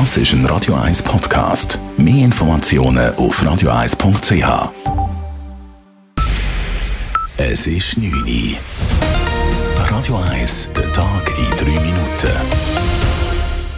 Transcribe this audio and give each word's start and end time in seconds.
Das 0.00 0.16
ist 0.16 0.32
ein 0.32 0.44
Radio 0.46 0.74
1 0.74 1.04
Podcast. 1.04 1.78
Mehr 1.96 2.24
Informationen 2.24 3.14
auf 3.14 3.40
radio1.ch. 3.40 4.72
Es 7.36 7.68
ist 7.68 7.96
9 7.96 8.12
Uhr. 8.12 8.56
Radio 9.88 10.16
1, 10.16 10.70
der 10.76 10.92
Tag 10.92 11.32
in 11.38 11.56
3 11.56 11.80
Minuten. 11.80 12.32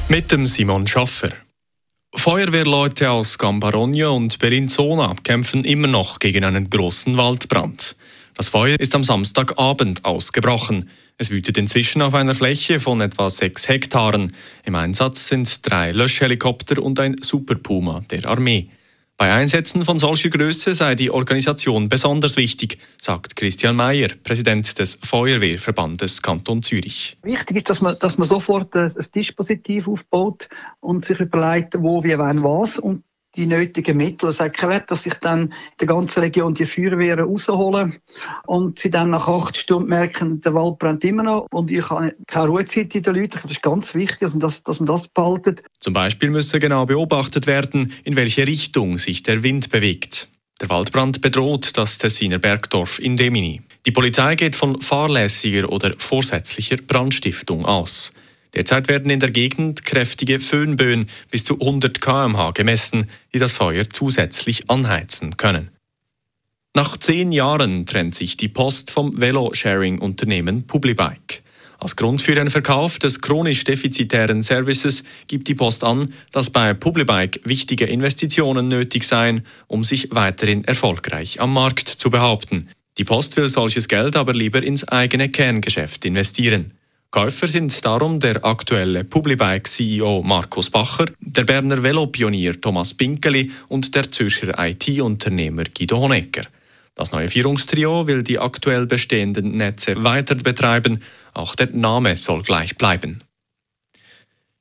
Mit 0.08 0.32
dem 0.32 0.46
Simon 0.46 0.86
Schaffer. 0.86 1.32
Feuerwehrleute 2.14 3.10
aus 3.10 3.36
Gambarogno 3.36 4.16
und 4.16 4.38
Bellinzona 4.38 5.16
kämpfen 5.22 5.64
immer 5.64 5.88
noch 5.88 6.18
gegen 6.18 6.44
einen 6.44 6.70
großen 6.70 7.18
Waldbrand. 7.18 7.94
Das 8.34 8.48
Feuer 8.48 8.80
ist 8.80 8.94
am 8.94 9.04
Samstagabend 9.04 10.02
ausgebrochen. 10.06 10.88
Es 11.18 11.30
wütet 11.30 11.56
inzwischen 11.56 12.02
auf 12.02 12.14
einer 12.14 12.34
Fläche 12.34 12.78
von 12.78 13.00
etwa 13.00 13.30
sechs 13.30 13.68
Hektaren. 13.68 14.34
Im 14.64 14.74
Einsatz 14.74 15.28
sind 15.28 15.66
drei 15.68 15.92
Löschhelikopter 15.92 16.82
und 16.82 17.00
ein 17.00 17.16
Super 17.22 17.54
Puma 17.54 18.02
der 18.10 18.26
Armee. 18.26 18.68
Bei 19.16 19.32
Einsätzen 19.32 19.82
von 19.86 19.98
solcher 19.98 20.28
Größe 20.28 20.74
sei 20.74 20.94
die 20.94 21.10
Organisation 21.10 21.88
besonders 21.88 22.36
wichtig, 22.36 22.76
sagt 22.98 23.34
Christian 23.34 23.74
Mayer, 23.74 24.10
Präsident 24.24 24.78
des 24.78 24.98
Feuerwehrverbandes 25.02 26.20
Kanton 26.20 26.62
Zürich. 26.62 27.16
Wichtig 27.22 27.56
ist, 27.56 27.70
dass 27.70 27.80
man, 27.80 27.98
dass 27.98 28.18
man 28.18 28.28
sofort 28.28 28.76
ein 28.76 28.92
Dispositiv 29.14 29.88
aufbaut 29.88 30.50
und 30.80 31.06
sich 31.06 31.18
überlegt, 31.18 31.76
wo, 31.78 32.04
wie, 32.04 32.18
wann, 32.18 32.42
was 32.42 32.78
und 32.78 33.04
die 33.36 33.46
nötigen 33.46 33.96
Mittel. 33.96 34.30
Es 34.30 34.38
Wert, 34.40 34.90
dass 34.90 35.02
sich 35.02 35.14
dann 35.14 35.42
in 35.42 35.52
der 35.80 35.86
ganzen 35.88 36.20
Region 36.20 36.54
die 36.54 36.66
Feuerwehren 36.66 37.24
rausholen 37.24 37.98
und 38.46 38.78
sie 38.78 38.90
dann 38.90 39.10
nach 39.10 39.28
acht 39.28 39.56
Stunden 39.56 39.88
merken, 39.88 40.40
der 40.40 40.54
Wald 40.54 40.78
brennt 40.78 41.04
immer 41.04 41.22
noch 41.22 41.46
und 41.52 41.70
ich 41.70 41.88
habe 41.88 42.14
keine 42.26 42.48
Ruhezeit 42.48 42.94
in 42.94 43.02
den 43.02 43.14
Leuten. 43.14 43.38
Das 43.42 43.50
ist 43.50 43.62
ganz 43.62 43.94
wichtig, 43.94 44.20
dass 44.20 44.32
man 44.32 44.40
das, 44.40 44.62
dass 44.64 44.80
man 44.80 44.86
das 44.86 45.08
behaltet. 45.08 45.62
Zum 45.80 45.92
Beispiel 45.92 46.30
müsse 46.30 46.58
genau 46.58 46.86
beobachtet 46.86 47.46
werden, 47.46 47.92
in 48.04 48.16
welche 48.16 48.46
Richtung 48.46 48.98
sich 48.98 49.22
der 49.22 49.42
Wind 49.42 49.70
bewegt. 49.70 50.28
Der 50.60 50.70
Waldbrand 50.70 51.20
bedroht 51.20 51.76
das 51.76 51.98
Tessiner 51.98 52.38
Bergdorf 52.38 52.98
in 52.98 53.16
Demini. 53.16 53.60
Die 53.84 53.90
Polizei 53.90 54.36
geht 54.36 54.56
von 54.56 54.80
fahrlässiger 54.80 55.70
oder 55.70 55.92
vorsätzlicher 55.98 56.76
Brandstiftung 56.78 57.66
aus. 57.66 58.12
Derzeit 58.56 58.88
werden 58.88 59.10
in 59.10 59.20
der 59.20 59.30
Gegend 59.30 59.84
kräftige 59.84 60.40
Föhnböen 60.40 61.10
bis 61.30 61.44
zu 61.44 61.60
100 61.60 62.00
km/h 62.00 62.52
gemessen, 62.52 63.10
die 63.34 63.38
das 63.38 63.52
Feuer 63.52 63.84
zusätzlich 63.90 64.70
anheizen 64.70 65.36
können. 65.36 65.68
Nach 66.74 66.96
zehn 66.96 67.32
Jahren 67.32 67.84
trennt 67.84 68.14
sich 68.14 68.38
die 68.38 68.48
Post 68.48 68.90
vom 68.90 69.20
Velo-Sharing-Unternehmen 69.20 70.66
Publibike. 70.66 71.42
Als 71.78 71.96
Grund 71.96 72.22
für 72.22 72.34
den 72.34 72.48
Verkauf 72.48 72.98
des 72.98 73.20
chronisch 73.20 73.64
defizitären 73.64 74.42
Services 74.42 75.04
gibt 75.26 75.48
die 75.48 75.54
Post 75.54 75.84
an, 75.84 76.14
dass 76.32 76.48
bei 76.48 76.72
Publibike 76.72 77.40
wichtige 77.44 77.84
Investitionen 77.84 78.68
nötig 78.68 79.04
seien, 79.04 79.42
um 79.66 79.84
sich 79.84 80.08
weiterhin 80.12 80.64
erfolgreich 80.64 81.42
am 81.42 81.52
Markt 81.52 81.88
zu 81.88 82.08
behaupten. 82.08 82.70
Die 82.96 83.04
Post 83.04 83.36
will 83.36 83.50
solches 83.50 83.88
Geld 83.88 84.16
aber 84.16 84.32
lieber 84.32 84.62
ins 84.62 84.88
eigene 84.88 85.28
Kerngeschäft 85.28 86.06
investieren. 86.06 86.72
Käufer 87.10 87.46
sind 87.46 87.84
darum 87.84 88.20
der 88.20 88.44
aktuelle 88.44 89.04
Publibike-CEO 89.04 90.22
Markus 90.22 90.70
Bacher, 90.70 91.06
der 91.20 91.44
Berner 91.44 91.82
Velopionier 91.82 92.60
Thomas 92.60 92.94
Pinkeli 92.94 93.50
und 93.68 93.94
der 93.94 94.10
Zürcher 94.10 94.52
IT-Unternehmer 94.58 95.64
Guido 95.64 95.98
Honecker. 95.98 96.42
Das 96.94 97.12
neue 97.12 97.28
Führungstrio 97.28 98.06
will 98.06 98.22
die 98.22 98.38
aktuell 98.38 98.86
bestehenden 98.86 99.56
Netze 99.56 100.02
weiter 100.02 100.34
betreiben, 100.34 101.00
auch 101.32 101.54
der 101.54 101.70
Name 101.72 102.16
soll 102.16 102.42
gleich 102.42 102.76
bleiben. 102.76 103.20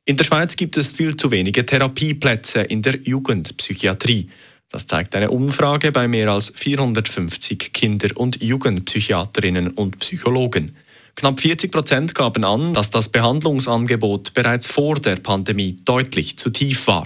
In 0.05 0.17
der 0.17 0.23
Schweiz 0.23 0.55
gibt 0.55 0.77
es 0.77 0.93
viel 0.93 1.17
zu 1.17 1.31
wenige 1.31 1.66
Therapieplätze 1.66 2.61
in 2.61 2.83
der 2.83 2.97
Jugendpsychiatrie. 3.01 4.29
Das 4.69 4.85
zeigt 4.85 5.16
eine 5.16 5.31
Umfrage 5.31 5.91
bei 5.91 6.07
mehr 6.07 6.29
als 6.29 6.53
450 6.55 7.73
Kinder- 7.73 8.16
und 8.16 8.41
Jugendpsychiaterinnen 8.41 9.69
und 9.69 10.00
Psychologen. 10.00 10.78
Knapp 11.16 11.40
40 11.40 11.72
Prozent 11.72 12.16
gaben 12.16 12.44
an, 12.44 12.74
dass 12.74 12.90
das 12.90 13.09
Behandlungsangebot 13.09 14.34
bereits 14.34 14.68
vor 14.68 14.96
der 14.96 15.16
Pandemie 15.16 15.80
deutlich 15.86 16.38
zu 16.38 16.50
tief 16.50 16.88
war. 16.88 17.06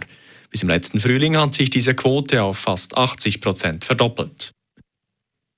Bis 0.50 0.64
im 0.64 0.70
letzten 0.70 1.00
Frühling 1.00 1.38
hat 1.38 1.54
sich 1.54 1.70
diese 1.70 1.94
Quote 1.94 2.42
auf 2.42 2.58
fast 2.58 2.98
80 2.98 3.40
Prozent 3.40 3.84
verdoppelt. 3.84 4.52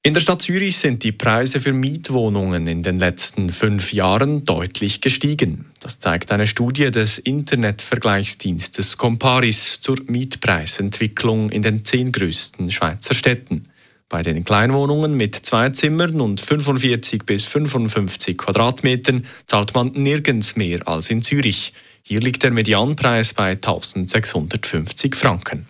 In 0.04 0.16
der 0.16 0.22
Stadt 0.22 0.42
Zürich 0.42 0.78
sind 0.78 1.04
die 1.04 1.12
Preise 1.12 1.60
für 1.60 1.74
Mietwohnungen 1.74 2.66
in 2.66 2.82
den 2.82 2.98
letzten 2.98 3.52
fünf 3.52 3.94
Jahren 3.94 4.46
deutlich 4.46 5.00
gestiegen. 5.00 5.68
Das 5.80 6.00
zeigt 6.00 6.32
eine 6.32 6.48
Studie 6.48 6.90
des 6.90 7.20
Internetvergleichsdienstes 7.20 8.98
Comparis 8.98 9.80
zur 9.80 9.98
Mietpreisentwicklung 10.08 11.52
in 11.52 11.62
den 11.62 11.86
zehn 11.86 12.12
größten 12.12 12.72
Schweizer 12.72 13.14
Städten. 13.14 13.64
Bei 14.12 14.24
den 14.24 14.44
Kleinwohnungen 14.44 15.16
mit 15.16 15.36
zwei 15.36 15.70
Zimmern 15.70 16.20
und 16.20 16.42
45 16.42 17.24
bis 17.24 17.46
55 17.46 18.38
Quadratmetern 18.38 19.26
zahlt 19.46 19.74
man 19.74 19.94
nirgends 19.94 20.58
mehr 20.58 20.86
als 20.86 21.10
in 21.10 21.22
Zürich. 21.22 21.72
Hier 22.04 22.20
liegt 22.20 22.44
der 22.44 22.52
Medianpreis 22.52 23.34
bei 23.34 23.52
1650 23.52 25.16
Franken. 25.16 25.70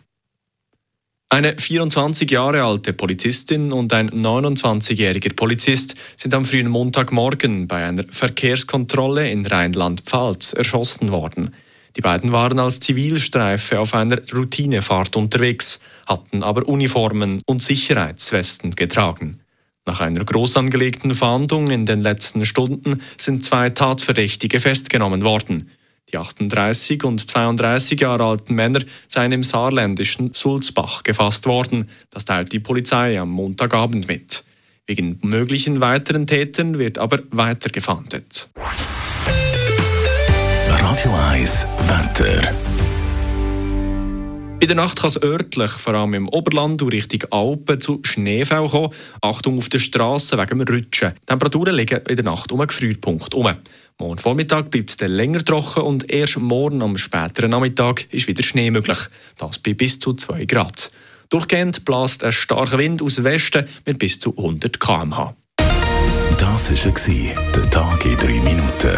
Eine 1.30 1.56
24 1.60 2.32
Jahre 2.32 2.64
alte 2.64 2.94
Polizistin 2.94 3.72
und 3.72 3.94
ein 3.94 4.10
29-jähriger 4.10 5.36
Polizist 5.36 5.94
sind 6.18 6.34
am 6.34 6.44
frühen 6.44 6.68
Montagmorgen 6.68 7.68
bei 7.68 7.86
einer 7.86 8.06
Verkehrskontrolle 8.10 9.30
in 9.30 9.46
Rheinland-Pfalz 9.46 10.54
erschossen 10.54 11.12
worden. 11.12 11.54
Die 11.96 12.02
beiden 12.02 12.32
waren 12.32 12.60
als 12.60 12.80
Zivilstreife 12.80 13.80
auf 13.80 13.94
einer 13.94 14.20
Routinefahrt 14.34 15.16
unterwegs 15.16 15.80
hatten 16.12 16.44
aber 16.44 16.68
Uniformen 16.68 17.42
und 17.46 17.64
Sicherheitswesten 17.64 18.72
getragen. 18.72 19.40
Nach 19.88 20.02
einer 20.02 20.24
groß 20.24 20.58
angelegten 20.58 21.16
Fahndung 21.16 21.68
in 21.70 21.86
den 21.86 22.02
letzten 22.02 22.46
Stunden 22.46 23.02
sind 23.18 23.44
zwei 23.44 23.70
Tatverdächtige 23.70 24.60
festgenommen 24.60 25.24
worden. 25.24 25.72
Die 26.12 26.18
38 26.18 27.04
und 27.06 27.28
32 27.28 28.02
Jahre 28.02 28.26
alten 28.26 28.54
Männer 28.54 28.82
seien 29.08 29.32
im 29.32 29.44
saarländischen 29.44 30.34
Sulzbach 30.34 31.04
gefasst 31.04 31.46
worden. 31.46 31.90
Das 32.10 32.26
teilt 32.26 32.52
die 32.52 32.60
Polizei 32.60 33.18
am 33.20 33.30
Montagabend 33.30 34.08
mit. 34.08 34.44
Wegen 34.86 35.18
möglichen 35.24 35.80
weiteren 35.80 36.28
Tätern 36.28 36.78
wird 36.78 36.98
aber 36.98 37.20
weiter 37.32 37.70
gefahndet. 37.70 38.50
Radio 40.68 41.12
1 41.32 41.68
Wetter. 41.88 42.71
In 44.62 44.68
der 44.68 44.76
Nacht 44.76 45.00
kann 45.00 45.08
es 45.08 45.22
örtlich, 45.22 45.72
vor 45.72 45.96
allem 45.96 46.14
im 46.14 46.30
Oberland 46.30 46.84
und 46.84 46.94
Richtung 46.94 47.24
Alpen, 47.32 47.82
zu 47.82 48.00
Schneefall 48.04 48.70
kommen. 48.70 48.94
Achtung 49.22 49.58
auf 49.58 49.70
der 49.70 49.80
Straße 49.80 50.38
wegen 50.38 50.60
dem 50.60 50.68
Rutschen. 50.68 51.14
Die 51.20 51.26
Temperaturen 51.26 51.76
liegen 51.76 52.00
in 52.08 52.16
der 52.16 52.24
Nacht 52.24 52.52
um 52.52 52.60
einen 52.60 52.68
Gefrierpunkt 52.68 53.34
herum. 53.34 53.56
Morgen 53.98 54.20
Vormittag 54.20 54.70
bleibt 54.70 54.92
es 54.92 54.98
dann 54.98 55.12
länger 55.12 55.44
trocken 55.44 55.82
und 55.82 56.12
erst 56.12 56.38
morgen 56.38 56.84
am 56.84 56.96
späteren 56.96 57.50
Nachmittag 57.50 58.06
ist 58.14 58.28
wieder 58.28 58.44
Schnee 58.44 58.70
möglich. 58.70 59.00
Das 59.38 59.58
bei 59.58 59.74
bis 59.74 59.98
zu 59.98 60.14
2 60.14 60.46
Grad. 60.46 60.92
Durchgehend 61.30 61.84
bläst 61.84 62.24
ein 62.24 62.32
starker 62.32 62.78
Wind 62.78 63.02
aus 63.02 63.24
Westen 63.24 63.66
mit 63.86 63.98
bis 63.98 64.20
zu 64.20 64.38
100 64.38 64.80
km/h. 64.80 65.36
Das 66.38 66.70
war 66.70 67.52
der 67.56 67.70
Tag 67.72 68.06
in 68.06 68.18
3 68.18 68.28
Minuten. 68.28 68.98